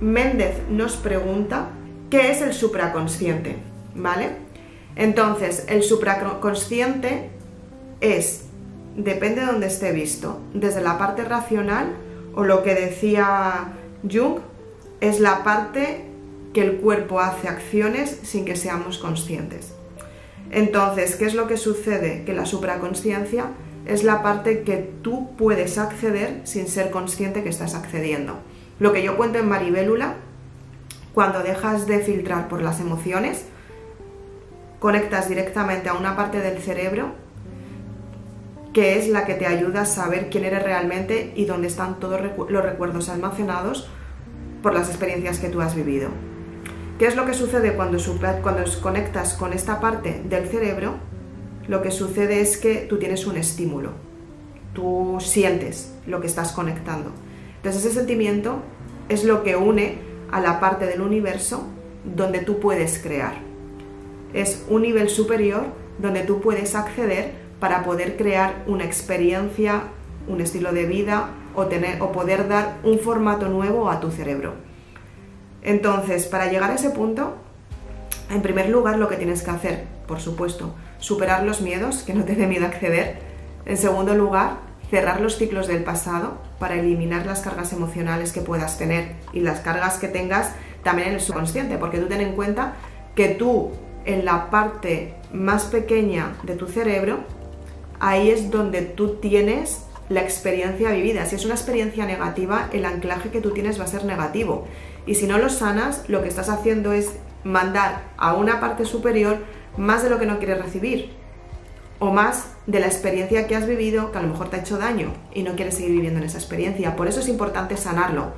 Méndez 0.00 0.62
nos 0.70 0.96
pregunta 0.96 1.68
qué 2.10 2.30
es 2.30 2.40
el 2.42 2.52
supraconsciente, 2.52 3.56
¿vale? 3.94 4.30
Entonces, 4.94 5.66
el 5.68 5.82
supraconsciente 5.82 7.30
es, 8.00 8.46
depende 8.96 9.40
de 9.40 9.46
donde 9.48 9.66
esté 9.66 9.92
visto, 9.92 10.40
desde 10.54 10.80
la 10.80 10.96
parte 10.96 11.24
racional 11.24 11.94
o 12.34 12.44
lo 12.44 12.62
que 12.62 12.74
decía 12.74 13.72
Jung 14.10 14.38
es 15.00 15.20
la 15.20 15.44
parte 15.44 16.04
que 16.52 16.62
el 16.62 16.76
cuerpo 16.76 17.20
hace 17.20 17.48
acciones 17.48 18.18
sin 18.22 18.44
que 18.44 18.56
seamos 18.56 18.98
conscientes. 18.98 19.74
Entonces, 20.50 21.16
¿qué 21.16 21.26
es 21.26 21.34
lo 21.34 21.46
que 21.46 21.56
sucede? 21.56 22.24
Que 22.24 22.32
la 22.32 22.46
supraconsciencia 22.46 23.46
es 23.84 24.04
la 24.04 24.22
parte 24.22 24.62
que 24.62 24.76
tú 25.02 25.36
puedes 25.36 25.78
acceder 25.78 26.40
sin 26.44 26.68
ser 26.68 26.90
consciente 26.90 27.42
que 27.42 27.50
estás 27.50 27.74
accediendo. 27.74 28.38
Lo 28.78 28.92
que 28.92 29.02
yo 29.02 29.16
cuento 29.16 29.38
en 29.38 29.48
Maribélula, 29.48 30.14
cuando 31.14 31.42
dejas 31.42 31.86
de 31.86 32.00
filtrar 32.00 32.48
por 32.48 32.62
las 32.62 32.80
emociones, 32.80 33.44
conectas 34.78 35.28
directamente 35.28 35.88
a 35.88 35.94
una 35.94 36.16
parte 36.16 36.40
del 36.40 36.58
cerebro 36.58 37.12
que 38.72 38.98
es 38.98 39.08
la 39.08 39.24
que 39.24 39.32
te 39.32 39.46
ayuda 39.46 39.82
a 39.82 39.86
saber 39.86 40.28
quién 40.28 40.44
eres 40.44 40.62
realmente 40.62 41.32
y 41.34 41.46
dónde 41.46 41.66
están 41.66 41.98
todos 41.98 42.20
los 42.20 42.62
recuerdos 42.62 43.08
almacenados 43.08 43.88
por 44.62 44.74
las 44.74 44.88
experiencias 44.88 45.38
que 45.38 45.48
tú 45.48 45.60
has 45.60 45.74
vivido. 45.74 46.08
¿Qué 46.98 47.06
es 47.06 47.16
lo 47.16 47.26
que 47.26 47.34
sucede 47.34 47.74
cuando, 47.74 47.98
cuando 48.42 48.64
conectas 48.80 49.34
con 49.34 49.52
esta 49.52 49.80
parte 49.80 50.22
del 50.28 50.48
cerebro? 50.48 50.94
Lo 51.68 51.82
que 51.82 51.90
sucede 51.90 52.40
es 52.40 52.56
que 52.56 52.86
tú 52.88 52.98
tienes 52.98 53.26
un 53.26 53.36
estímulo, 53.36 53.90
tú 54.72 55.18
sientes 55.20 55.92
lo 56.06 56.20
que 56.20 56.26
estás 56.26 56.52
conectando. 56.52 57.10
Entonces 57.56 57.84
ese 57.84 57.94
sentimiento 57.94 58.62
es 59.08 59.24
lo 59.24 59.42
que 59.42 59.56
une 59.56 59.98
a 60.30 60.40
la 60.40 60.60
parte 60.60 60.86
del 60.86 61.00
universo 61.00 61.66
donde 62.04 62.38
tú 62.38 62.60
puedes 62.60 62.98
crear. 62.98 63.34
Es 64.32 64.64
un 64.68 64.82
nivel 64.82 65.08
superior 65.08 65.64
donde 65.98 66.22
tú 66.22 66.40
puedes 66.40 66.74
acceder 66.74 67.32
para 67.60 67.84
poder 67.84 68.16
crear 68.16 68.64
una 68.66 68.84
experiencia, 68.84 69.84
un 70.28 70.40
estilo 70.40 70.72
de 70.72 70.86
vida 70.86 71.30
o, 71.56 71.66
tener, 71.66 72.00
o 72.00 72.12
poder 72.12 72.48
dar 72.48 72.76
un 72.84 72.98
formato 72.98 73.48
nuevo 73.48 73.90
a 73.90 73.98
tu 73.98 74.10
cerebro. 74.10 74.54
Entonces, 75.62 76.26
para 76.26 76.46
llegar 76.50 76.70
a 76.70 76.74
ese 76.74 76.90
punto, 76.90 77.34
en 78.30 78.42
primer 78.42 78.68
lugar 78.68 78.98
lo 78.98 79.08
que 79.08 79.16
tienes 79.16 79.42
que 79.42 79.50
hacer, 79.50 79.84
por 80.06 80.20
supuesto, 80.20 80.74
superar 80.98 81.42
los 81.42 81.60
miedos, 81.60 82.02
que 82.04 82.14
no 82.14 82.24
te 82.24 82.36
dé 82.36 82.46
miedo 82.46 82.66
acceder. 82.66 83.18
En 83.64 83.76
segundo 83.76 84.14
lugar, 84.14 84.58
cerrar 84.90 85.20
los 85.20 85.36
ciclos 85.36 85.66
del 85.66 85.82
pasado 85.82 86.38
para 86.58 86.76
eliminar 86.76 87.26
las 87.26 87.40
cargas 87.40 87.72
emocionales 87.72 88.32
que 88.32 88.40
puedas 88.40 88.78
tener 88.78 89.16
y 89.32 89.40
las 89.40 89.60
cargas 89.60 89.98
que 89.98 90.08
tengas 90.08 90.52
también 90.84 91.08
en 91.08 91.14
el 91.14 91.20
subconsciente, 91.20 91.78
porque 91.78 91.98
tú 91.98 92.06
ten 92.06 92.20
en 92.20 92.36
cuenta 92.36 92.74
que 93.16 93.28
tú 93.28 93.72
en 94.04 94.24
la 94.24 94.50
parte 94.50 95.14
más 95.32 95.64
pequeña 95.64 96.36
de 96.44 96.54
tu 96.54 96.68
cerebro, 96.68 97.18
ahí 97.98 98.30
es 98.30 98.50
donde 98.50 98.82
tú 98.82 99.16
tienes 99.16 99.85
la 100.08 100.20
experiencia 100.20 100.90
vivida. 100.90 101.26
Si 101.26 101.36
es 101.36 101.44
una 101.44 101.54
experiencia 101.54 102.06
negativa, 102.06 102.68
el 102.72 102.84
anclaje 102.84 103.30
que 103.30 103.40
tú 103.40 103.50
tienes 103.50 103.80
va 103.80 103.84
a 103.84 103.88
ser 103.88 104.04
negativo. 104.04 104.66
Y 105.06 105.14
si 105.14 105.26
no 105.26 105.38
lo 105.38 105.48
sanas, 105.48 106.04
lo 106.08 106.22
que 106.22 106.28
estás 106.28 106.48
haciendo 106.48 106.92
es 106.92 107.10
mandar 107.44 108.02
a 108.16 108.34
una 108.34 108.60
parte 108.60 108.84
superior 108.84 109.38
más 109.76 110.02
de 110.02 110.10
lo 110.10 110.18
que 110.18 110.26
no 110.26 110.38
quieres 110.38 110.62
recibir 110.62 111.10
o 111.98 112.10
más 112.12 112.48
de 112.66 112.80
la 112.80 112.86
experiencia 112.86 113.46
que 113.46 113.56
has 113.56 113.66
vivido 113.66 114.12
que 114.12 114.18
a 114.18 114.22
lo 114.22 114.28
mejor 114.28 114.50
te 114.50 114.56
ha 114.56 114.60
hecho 114.60 114.78
daño 114.78 115.12
y 115.32 115.42
no 115.42 115.54
quieres 115.54 115.76
seguir 115.76 115.92
viviendo 115.92 116.20
en 116.20 116.26
esa 116.26 116.38
experiencia. 116.38 116.96
Por 116.96 117.08
eso 117.08 117.20
es 117.20 117.28
importante 117.28 117.76
sanarlo. 117.76 118.32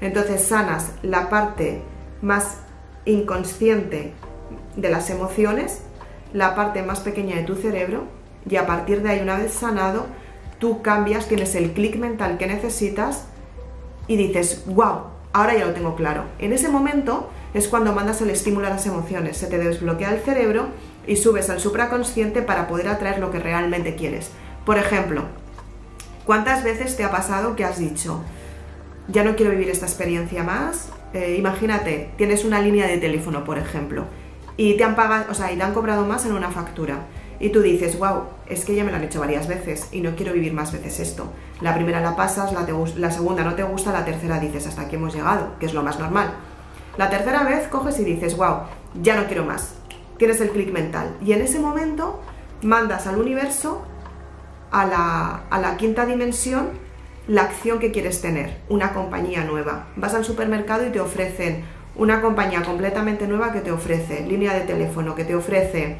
Entonces 0.00 0.44
sanas 0.44 0.92
la 1.02 1.28
parte 1.28 1.82
más 2.22 2.58
inconsciente 3.04 4.12
de 4.76 4.90
las 4.90 5.10
emociones, 5.10 5.80
la 6.32 6.54
parte 6.54 6.82
más 6.82 7.00
pequeña 7.00 7.36
de 7.36 7.42
tu 7.42 7.56
cerebro 7.56 8.04
y 8.48 8.56
a 8.56 8.66
partir 8.66 9.02
de 9.02 9.10
ahí 9.10 9.20
una 9.20 9.38
vez 9.38 9.52
sanado, 9.52 10.06
tú 10.60 10.82
cambias, 10.82 11.26
tienes 11.26 11.56
el 11.56 11.72
clic 11.72 11.96
mental 11.96 12.38
que 12.38 12.46
necesitas 12.46 13.24
y 14.06 14.16
dices, 14.16 14.62
wow, 14.66 15.06
ahora 15.32 15.56
ya 15.56 15.66
lo 15.66 15.72
tengo 15.72 15.96
claro. 15.96 16.24
En 16.38 16.52
ese 16.52 16.68
momento 16.68 17.28
es 17.54 17.66
cuando 17.66 17.92
mandas 17.92 18.20
el 18.20 18.30
estímulo 18.30 18.68
a 18.68 18.70
las 18.70 18.86
emociones, 18.86 19.38
se 19.38 19.48
te 19.48 19.58
desbloquea 19.58 20.14
el 20.14 20.20
cerebro 20.20 20.68
y 21.06 21.16
subes 21.16 21.50
al 21.50 21.58
supraconsciente 21.60 22.42
para 22.42 22.68
poder 22.68 22.88
atraer 22.88 23.18
lo 23.18 23.32
que 23.32 23.40
realmente 23.40 23.96
quieres. 23.96 24.30
Por 24.64 24.78
ejemplo, 24.78 25.22
¿cuántas 26.26 26.62
veces 26.62 26.96
te 26.96 27.02
ha 27.02 27.10
pasado 27.10 27.56
que 27.56 27.64
has 27.64 27.78
dicho, 27.78 28.22
ya 29.08 29.24
no 29.24 29.34
quiero 29.34 29.50
vivir 29.50 29.70
esta 29.70 29.86
experiencia 29.86 30.44
más? 30.44 30.90
Eh, 31.14 31.36
imagínate, 31.38 32.10
tienes 32.16 32.44
una 32.44 32.60
línea 32.60 32.86
de 32.86 32.98
teléfono, 32.98 33.44
por 33.44 33.58
ejemplo, 33.58 34.04
y 34.56 34.76
te 34.76 34.84
han 34.84 34.94
pagado, 34.94 35.24
o 35.30 35.34
sea, 35.34 35.50
y 35.50 35.56
te 35.56 35.62
han 35.62 35.72
cobrado 35.72 36.04
más 36.04 36.26
en 36.26 36.32
una 36.32 36.50
factura. 36.50 37.06
Y 37.40 37.48
tú 37.48 37.62
dices, 37.62 37.98
wow, 37.98 38.24
es 38.46 38.66
que 38.66 38.74
ya 38.74 38.84
me 38.84 38.90
lo 38.90 38.98
han 38.98 39.04
hecho 39.04 39.18
varias 39.18 39.48
veces 39.48 39.88
y 39.92 40.02
no 40.02 40.14
quiero 40.14 40.34
vivir 40.34 40.52
más 40.52 40.72
veces 40.72 41.00
esto. 41.00 41.32
La 41.62 41.74
primera 41.74 42.02
la 42.02 42.14
pasas, 42.14 42.52
la, 42.52 43.10
segunda 43.10 43.42
no 43.42 43.54
te 43.54 43.62
gusta, 43.62 43.92
la 43.92 44.04
tercera 44.04 44.38
dices, 44.38 44.66
hasta 44.66 44.82
aquí 44.82 44.96
hemos 44.96 45.14
llegado, 45.14 45.58
que 45.58 45.64
es 45.64 45.72
lo 45.72 45.82
más 45.82 45.98
normal. 45.98 46.34
La 46.98 47.08
tercera 47.08 47.42
vez 47.44 47.66
coges 47.68 47.98
y 47.98 48.04
dices, 48.04 48.36
wow, 48.36 48.64
ya 49.00 49.16
no 49.16 49.26
quiero 49.26 49.46
más. 49.46 49.74
Tienes 50.18 50.38
el 50.42 50.50
clic 50.50 50.70
mental. 50.70 51.16
Y 51.24 51.32
en 51.32 51.40
ese 51.40 51.58
momento 51.60 52.20
mandas 52.60 53.06
al 53.06 53.18
universo, 53.18 53.82
a 54.70 54.84
la, 54.84 55.44
a 55.48 55.60
la 55.60 55.78
quinta 55.78 56.04
dimensión, 56.04 56.68
la 57.26 57.42
acción 57.42 57.78
que 57.78 57.90
quieres 57.90 58.20
tener, 58.20 58.58
una 58.68 58.92
compañía 58.92 59.44
nueva. 59.44 59.86
Vas 59.96 60.12
al 60.12 60.26
supermercado 60.26 60.86
y 60.86 60.90
te 60.90 61.00
ofrecen 61.00 61.64
una 61.96 62.20
compañía 62.20 62.62
completamente 62.62 63.26
nueva 63.26 63.52
que 63.52 63.60
te 63.60 63.72
ofrece 63.72 64.26
línea 64.26 64.52
de 64.52 64.60
teléfono, 64.60 65.14
que 65.14 65.24
te 65.24 65.34
ofrece 65.34 65.96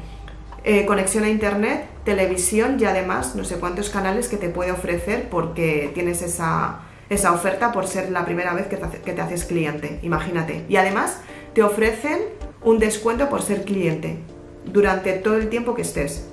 eh, 0.63 0.85
conexión 0.85 1.23
a 1.23 1.29
internet, 1.29 1.85
televisión 2.03 2.77
y 2.79 2.85
además 2.85 3.35
no 3.35 3.43
sé 3.43 3.55
cuántos 3.55 3.89
canales 3.89 4.27
que 4.27 4.37
te 4.37 4.49
puede 4.49 4.71
ofrecer 4.71 5.27
porque 5.29 5.89
tienes 5.93 6.21
esa, 6.21 6.81
esa 7.09 7.33
oferta 7.33 7.71
por 7.71 7.87
ser 7.87 8.11
la 8.11 8.25
primera 8.25 8.53
vez 8.53 8.67
que 8.67 8.77
te, 8.77 9.21
haces 9.21 9.45
cliente, 9.45 9.99
imagínate. 10.03 10.65
Y 10.69 10.75
además 10.75 11.17
te 11.53 11.63
ofrecen 11.63 12.19
un 12.63 12.79
descuento 12.79 13.27
por 13.27 13.41
ser 13.41 13.65
cliente 13.65 14.17
durante 14.65 15.13
todo 15.13 15.37
el 15.37 15.49
tiempo 15.49 15.73
que 15.73 15.81
estés. 15.81 16.27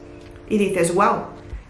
Y 0.48 0.58
dices, 0.58 0.94
wow, 0.94 1.24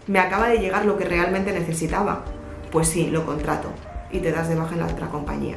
me 0.07 0.19
acaba 0.19 0.49
de 0.49 0.59
llegar 0.59 0.85
lo 0.85 0.99
que 0.99 1.05
realmente 1.05 1.53
necesitaba. 1.53 2.25
Pues 2.73 2.89
sí, 2.89 3.09
lo 3.09 3.25
contrato 3.25 3.71
y 4.11 4.19
te 4.19 4.33
das 4.33 4.49
de 4.49 4.57
baja 4.57 4.75
en 4.75 4.81
la 4.81 4.87
otra 4.87 5.09
compañía. 5.09 5.57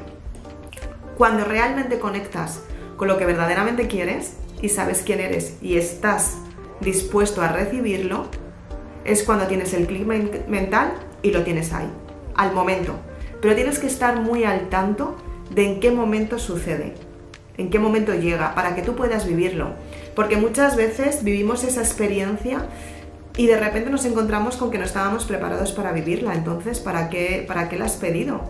Cuando 1.18 1.46
realmente 1.46 2.00
conectas 2.00 2.62
con 2.98 3.08
lo 3.08 3.18
que 3.18 3.26
verdaderamente 3.26 3.88
quieres 3.88 4.38
y 4.62 4.70
sabes 4.70 5.02
quién 5.06 5.20
eres 5.20 5.58
y 5.62 5.78
estás 5.78 6.38
dispuesto 6.82 7.42
a 7.42 7.48
recibirlo, 7.50 8.26
es 9.06 9.24
cuando 9.24 9.48
tienes 9.48 9.74
el 9.74 9.88
clic 9.88 10.06
mental 10.06 10.94
y 11.22 11.32
lo 11.32 11.44
tienes 11.44 11.74
ahí, 11.74 11.90
al 12.36 12.54
momento 12.54 12.96
pero 13.42 13.56
tienes 13.56 13.80
que 13.80 13.88
estar 13.88 14.22
muy 14.22 14.44
al 14.44 14.70
tanto 14.70 15.18
de 15.50 15.66
en 15.66 15.80
qué 15.80 15.92
momento 15.92 16.40
sucede, 16.40 16.94
en 17.58 17.70
qué 17.70 17.80
momento 17.80 18.14
llega, 18.14 18.56
para 18.56 18.76
que 18.76 18.84
tú 18.84 18.96
puedas 18.96 19.28
vivirlo. 19.28 19.74
Porque 20.16 20.38
muchas 20.38 20.76
veces 20.76 21.24
vivimos 21.24 21.64
esa 21.64 21.82
experiencia 21.82 22.68
y 23.36 23.48
de 23.48 23.58
repente 23.58 23.90
nos 23.90 24.06
encontramos 24.06 24.58
con 24.58 24.70
que 24.70 24.78
no 24.78 24.86
estábamos 24.86 25.26
preparados 25.26 25.72
para 25.72 25.92
vivirla. 25.92 26.36
Entonces, 26.36 26.80
¿para 26.80 27.10
qué, 27.10 27.44
para 27.48 27.68
qué 27.68 27.78
la 27.78 27.86
has 27.86 27.96
pedido? 27.96 28.50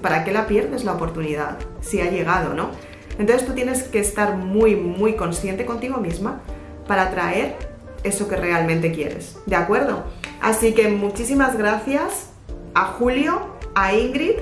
¿Para 0.00 0.24
qué 0.24 0.32
la 0.32 0.46
pierdes 0.46 0.84
la 0.84 0.94
oportunidad? 0.94 1.58
Si 1.80 2.00
ha 2.00 2.10
llegado, 2.10 2.54
¿no? 2.54 2.70
Entonces 3.18 3.46
tú 3.46 3.52
tienes 3.52 3.82
que 3.82 4.00
estar 4.00 4.36
muy, 4.36 4.76
muy 4.76 5.14
consciente 5.14 5.66
contigo 5.66 5.98
misma 5.98 6.40
para 6.86 7.10
traer 7.10 7.56
eso 8.02 8.28
que 8.28 8.36
realmente 8.36 8.92
quieres. 8.92 9.36
¿De 9.46 9.56
acuerdo? 9.56 10.04
Así 10.40 10.74
que 10.74 10.88
muchísimas 10.88 11.56
gracias 11.56 12.30
a 12.74 12.86
Julio 12.86 13.56
a 13.74 13.94
Ingrid 13.94 14.36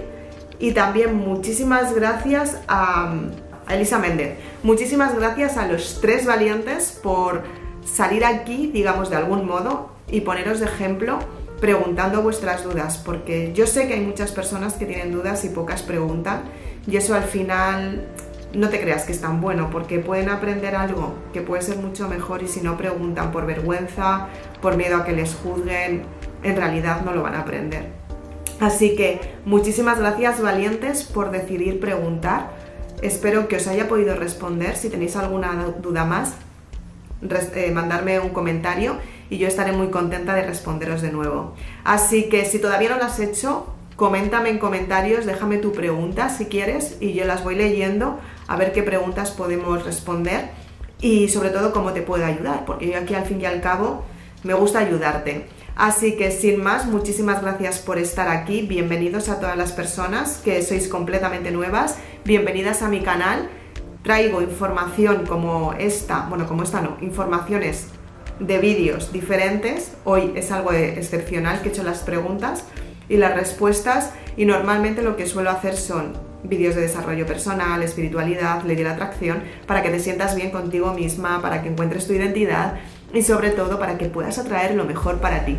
y 0.58 0.72
también 0.72 1.16
muchísimas 1.16 1.94
gracias 1.94 2.58
a, 2.68 3.14
Elisa 3.68 3.98
Méndez. 3.98 4.36
Muchísimas 4.62 5.14
gracias 5.14 5.56
a 5.56 5.66
los 5.66 6.00
tres 6.00 6.26
valientes 6.26 6.98
por 7.02 7.42
salir 7.84 8.24
aquí, 8.24 8.70
digamos, 8.72 9.08
de 9.08 9.16
algún 9.16 9.46
modo 9.46 9.90
y 10.10 10.20
poneros 10.20 10.60
de 10.60 10.66
ejemplo 10.66 11.18
preguntando 11.60 12.20
vuestras 12.20 12.62
dudas, 12.62 12.98
porque 12.98 13.52
yo 13.54 13.66
sé 13.66 13.88
que 13.88 13.94
hay 13.94 14.00
muchas 14.00 14.32
personas 14.32 14.74
que 14.74 14.84
tienen 14.84 15.12
dudas 15.12 15.46
y 15.46 15.48
pocas 15.48 15.82
preguntan, 15.82 16.42
y 16.86 16.98
eso 16.98 17.14
al 17.14 17.24
final 17.24 18.06
no 18.54 18.68
te 18.68 18.80
creas 18.80 19.04
que 19.04 19.12
es 19.12 19.20
tan 19.20 19.40
bueno, 19.40 19.68
porque 19.70 19.98
pueden 19.98 20.28
aprender 20.28 20.76
algo 20.76 21.14
que 21.32 21.40
puede 21.40 21.62
ser 21.62 21.76
mucho 21.76 22.08
mejor 22.08 22.42
y 22.42 22.48
si 22.48 22.60
no 22.60 22.76
preguntan 22.76 23.32
por 23.32 23.46
vergüenza, 23.46 24.28
por 24.62 24.76
miedo 24.76 24.96
a 24.96 25.04
que 25.04 25.12
les 25.12 25.34
juzguen, 25.34 26.04
en 26.42 26.56
realidad 26.56 27.02
no 27.04 27.12
lo 27.12 27.22
van 27.22 27.34
a 27.34 27.40
aprender. 27.40 27.88
Así 28.60 28.94
que 28.94 29.20
muchísimas 29.44 29.98
gracias 29.98 30.40
valientes 30.40 31.02
por 31.02 31.30
decidir 31.30 31.80
preguntar. 31.80 32.50
Espero 33.02 33.48
que 33.48 33.56
os 33.56 33.66
haya 33.66 33.88
podido 33.88 34.14
responder. 34.14 34.76
Si 34.76 34.88
tenéis 34.88 35.16
alguna 35.16 35.52
duda 35.82 36.04
más, 36.04 36.34
eh, 37.54 37.70
mandarme 37.72 38.20
un 38.20 38.30
comentario 38.30 38.96
y 39.30 39.38
yo 39.38 39.48
estaré 39.48 39.72
muy 39.72 39.88
contenta 39.88 40.34
de 40.34 40.42
responderos 40.42 41.02
de 41.02 41.10
nuevo. 41.10 41.54
Así 41.82 42.28
que 42.28 42.44
si 42.44 42.60
todavía 42.60 42.90
no 42.90 42.98
lo 42.98 43.04
has 43.04 43.18
hecho, 43.18 43.74
coméntame 43.96 44.50
en 44.50 44.58
comentarios, 44.58 45.26
déjame 45.26 45.58
tu 45.58 45.72
pregunta 45.72 46.28
si 46.28 46.46
quieres 46.46 46.96
y 47.00 47.14
yo 47.14 47.24
las 47.24 47.42
voy 47.42 47.56
leyendo 47.56 48.20
a 48.46 48.56
ver 48.56 48.72
qué 48.72 48.82
preguntas 48.82 49.30
podemos 49.30 49.84
responder 49.84 50.50
y 51.00 51.28
sobre 51.28 51.50
todo 51.50 51.72
cómo 51.72 51.92
te 51.92 52.02
puedo 52.02 52.24
ayudar, 52.24 52.64
porque 52.64 52.88
yo 52.88 52.98
aquí 52.98 53.14
al 53.14 53.24
fin 53.24 53.40
y 53.40 53.46
al 53.46 53.60
cabo 53.60 54.04
me 54.42 54.54
gusta 54.54 54.78
ayudarte. 54.78 55.46
Así 55.76 56.16
que 56.16 56.30
sin 56.30 56.62
más, 56.62 56.86
muchísimas 56.86 57.42
gracias 57.42 57.80
por 57.80 57.98
estar 57.98 58.28
aquí, 58.28 58.62
bienvenidos 58.62 59.28
a 59.28 59.40
todas 59.40 59.56
las 59.56 59.72
personas 59.72 60.40
que 60.44 60.62
sois 60.62 60.86
completamente 60.86 61.50
nuevas, 61.50 61.96
bienvenidas 62.24 62.82
a 62.82 62.88
mi 62.88 63.00
canal. 63.00 63.48
Traigo 64.02 64.40
información 64.40 65.26
como 65.26 65.72
esta, 65.72 66.26
bueno, 66.28 66.46
como 66.46 66.62
esta 66.62 66.80
no, 66.80 66.96
informaciones 67.00 67.88
de 68.38 68.58
vídeos 68.58 69.12
diferentes. 69.12 69.92
Hoy 70.04 70.32
es 70.36 70.52
algo 70.52 70.72
excepcional 70.72 71.60
que 71.60 71.68
he 71.68 71.72
hecho 71.72 71.82
las 71.82 72.00
preguntas 72.00 72.64
y 73.08 73.16
las 73.16 73.34
respuestas 73.34 74.12
y 74.36 74.44
normalmente 74.44 75.02
lo 75.02 75.16
que 75.16 75.26
suelo 75.26 75.50
hacer 75.50 75.76
son 75.76 76.12
vídeos 76.44 76.74
de 76.74 76.82
desarrollo 76.82 77.26
personal, 77.26 77.82
espiritualidad, 77.82 78.62
ley 78.62 78.76
de 78.76 78.84
la 78.84 78.92
atracción, 78.92 79.42
para 79.66 79.82
que 79.82 79.90
te 79.90 79.98
sientas 79.98 80.36
bien 80.36 80.50
contigo 80.50 80.92
misma, 80.92 81.42
para 81.42 81.62
que 81.62 81.68
encuentres 81.68 82.06
tu 82.06 82.12
identidad 82.12 82.74
y 83.12 83.22
sobre 83.22 83.50
todo 83.50 83.78
para 83.78 83.98
que 83.98 84.06
puedas 84.06 84.38
atraer 84.38 84.74
lo 84.74 84.84
mejor 84.84 85.20
para 85.20 85.44
ti. 85.44 85.58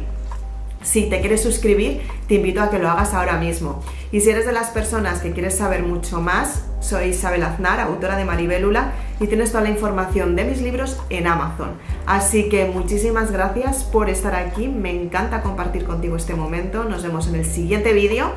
Si 0.86 1.10
te 1.10 1.20
quieres 1.20 1.42
suscribir, 1.42 2.01
te 2.27 2.36
invito 2.36 2.62
a 2.62 2.70
que 2.70 2.77
lo 2.77 2.88
hagas 2.88 3.15
ahora 3.15 3.38
mismo. 3.38 3.82
Y 4.12 4.22
si 4.22 4.30
eres 4.30 4.46
de 4.46 4.51
las 4.51 4.70
personas 4.70 5.20
que 5.20 5.32
quieres 5.32 5.58
saber 5.58 5.82
mucho 5.82 6.22
más, 6.22 6.63
soy 6.80 7.06
Isabel 7.08 7.42
Aznar, 7.42 7.80
autora 7.80 8.15
de 8.15 8.24
Maribélula, 8.24 8.92
y 9.20 9.25
tienes 9.25 9.51
toda 9.51 9.63
la 9.63 9.72
información 9.72 10.36
de 10.36 10.44
mis 10.44 10.62
libros 10.62 11.01
en 11.10 11.25
Amazon. 11.25 11.72
Así 12.06 12.50
que 12.50 12.65
muchísimas 12.65 13.32
gracias 13.32 13.84
por 13.84 14.12
estar 14.12 14.36
aquí, 14.36 14.68
me 14.68 14.92
encanta 14.92 15.42
compartir 15.42 15.86
contigo 15.86 16.18
este 16.18 16.36
momento. 16.36 16.84
Nos 16.84 17.01
vemos 17.01 17.27
en 17.27 17.36
el 17.36 17.46
siguiente 17.46 17.92
vídeo. 17.94 18.34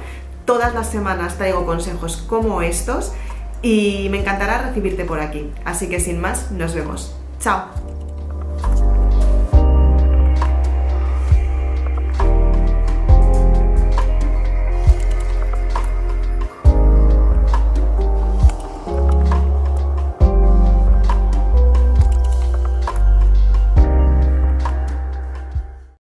Todas 0.49 0.73
las 0.73 0.89
semanas 0.89 1.37
traigo 1.37 1.67
consejos 1.67 2.25
como 2.27 2.63
estos 2.63 3.13
y 3.61 4.09
me 4.11 4.21
encantará 4.21 4.63
recibirte 4.63 5.05
por 5.05 5.21
aquí. 5.21 5.53
Así 5.67 5.91
que 5.91 6.01
sin 6.01 6.23
más, 6.23 6.51
nos 6.53 6.73
vemos. 6.73 7.15
Chao. 7.39 7.67